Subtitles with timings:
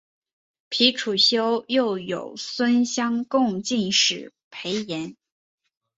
[0.71, 5.15] 裴处休又有孙乡贡进士裴岩。